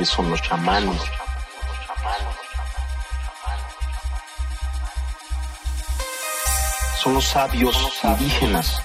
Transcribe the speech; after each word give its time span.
que 0.00 0.06
son 0.06 0.30
los 0.30 0.40
chamanes. 0.40 0.98
Son 7.02 7.12
los 7.12 7.24
sabios 7.26 7.76
indígenas 8.02 8.80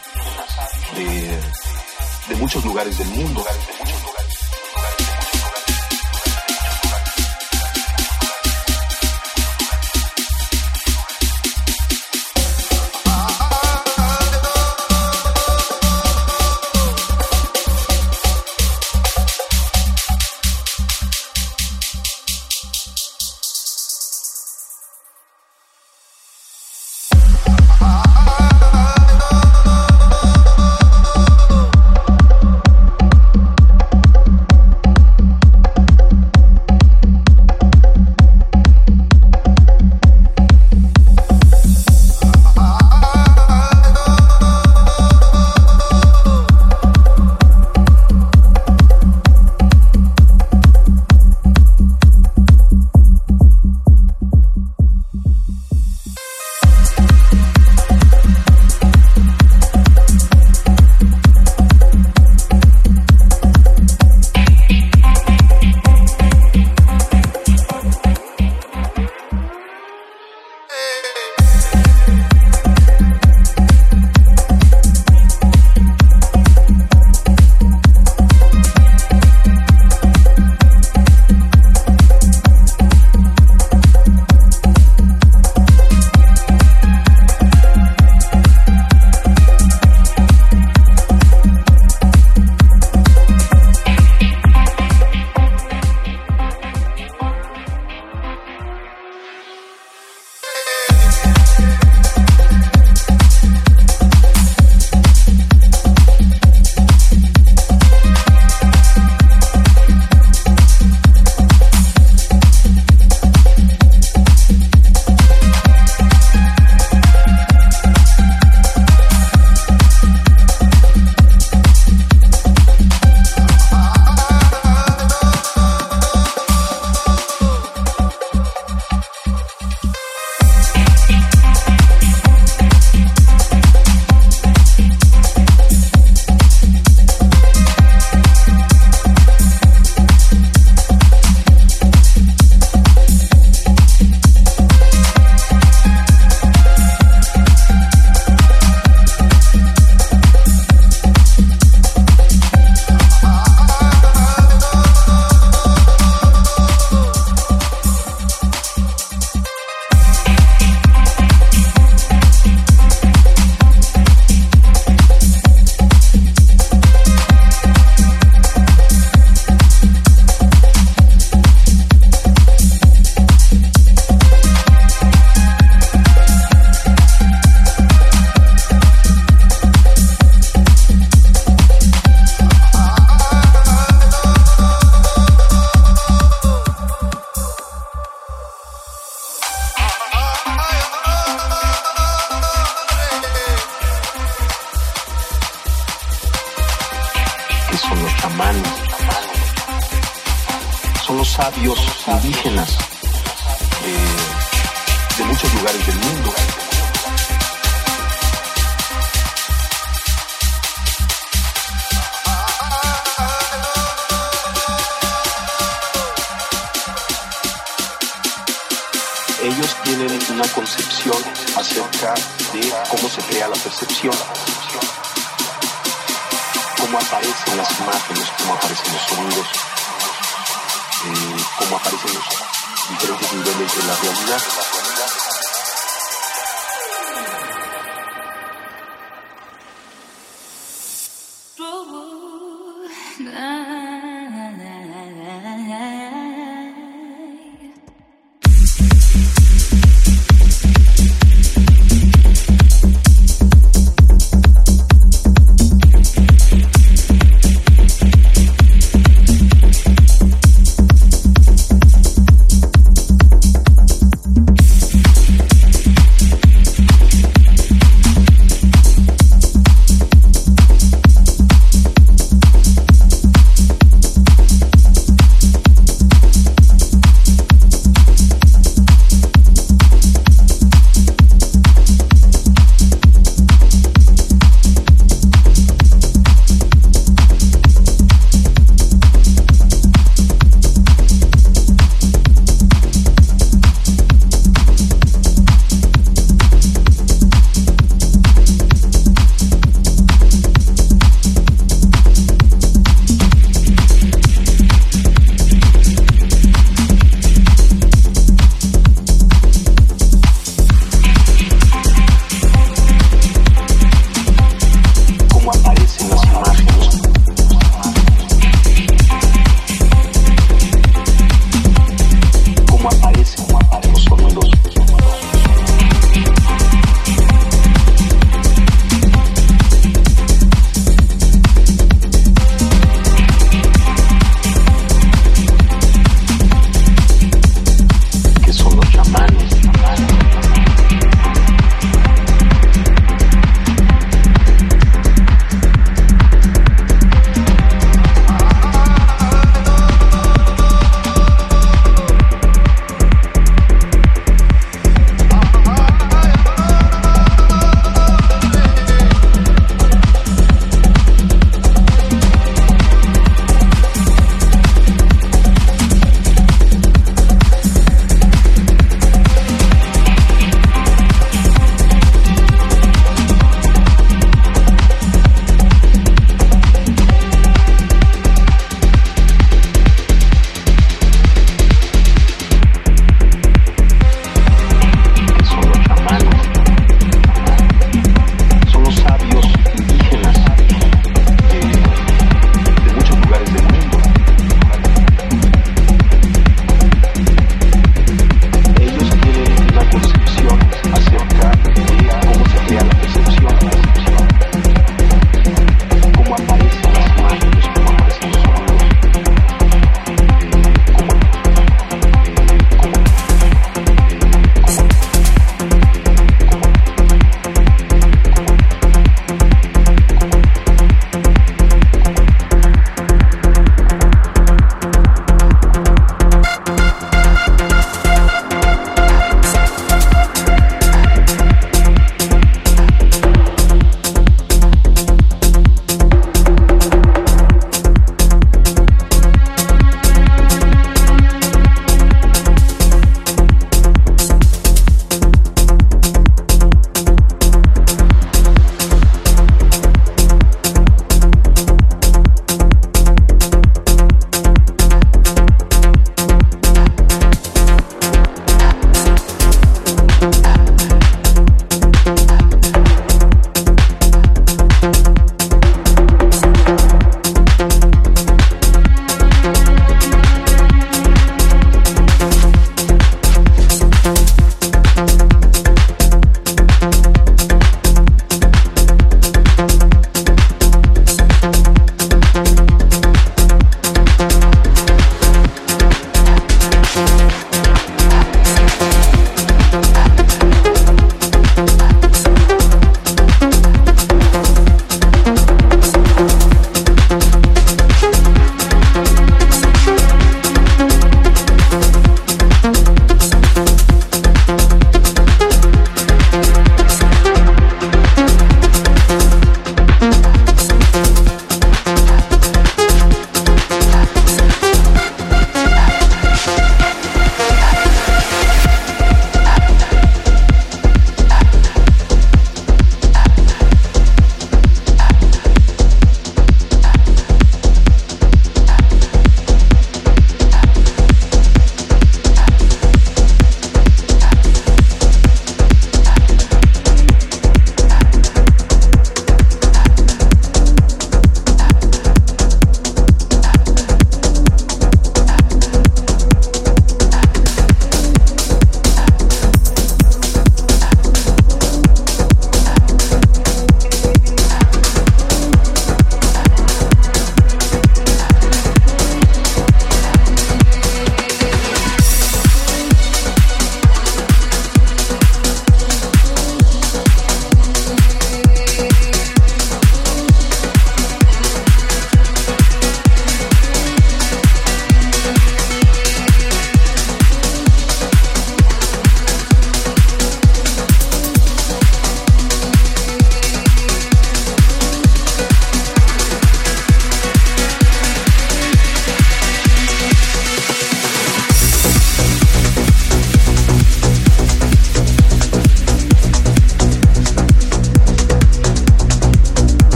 de 2.28 2.36
muchos 2.36 2.66
lugares 2.66 2.98
del 2.98 3.08
mundo. 3.08 3.46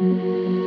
Música 0.00 0.61